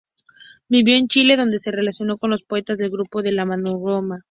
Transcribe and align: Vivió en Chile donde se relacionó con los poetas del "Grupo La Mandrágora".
Vivió 0.67 0.95
en 0.95 1.07
Chile 1.09 1.37
donde 1.37 1.59
se 1.59 1.69
relacionó 1.69 2.17
con 2.17 2.31
los 2.31 2.41
poetas 2.41 2.79
del 2.79 2.89
"Grupo 2.89 3.21
La 3.21 3.45
Mandrágora". 3.45 4.17